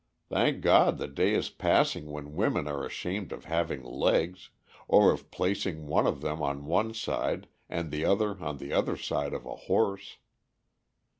[0.31, 4.49] Thank God the day is passing when women are ashamed of having legs,
[4.87, 8.97] or of placing one of them on one side and the other on the other
[8.97, 10.17] side of a horse.